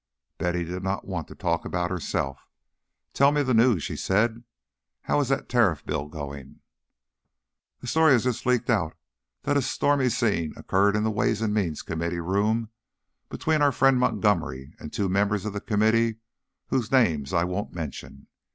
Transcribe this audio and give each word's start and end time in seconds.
Betty 0.39 0.63
did 0.63 0.81
not 0.81 1.05
want 1.05 1.27
to 1.27 1.35
talk 1.35 1.63
about 1.63 1.91
herself. 1.91 2.47
"Tell 3.13 3.31
me 3.31 3.43
the 3.43 3.53
news," 3.53 3.83
she 3.83 3.95
said. 3.95 4.43
"How 5.03 5.19
is 5.19 5.29
that 5.29 5.47
Tariff 5.47 5.85
Bill 5.85 6.07
going?" 6.07 6.61
"A 7.83 7.85
story 7.85 8.13
has 8.13 8.23
just 8.23 8.47
leaked 8.47 8.71
out 8.71 8.95
that 9.43 9.57
a 9.57 9.61
stormy 9.61 10.09
scene 10.09 10.53
occurred 10.57 10.95
in 10.95 11.03
the 11.03 11.11
Ways 11.11 11.39
and 11.39 11.53
Means 11.53 11.83
Committee 11.83 12.19
Room 12.19 12.71
between 13.29 13.61
our 13.61 13.71
friend 13.71 13.99
Montgomery 13.99 14.73
and 14.79 14.91
two 14.91 15.07
members 15.07 15.45
of 15.45 15.53
the 15.53 15.61
Committee 15.61 16.15
whose 16.69 16.91
names 16.91 17.31
I 17.31 17.43
won't 17.43 17.71
mention. 17.75 18.25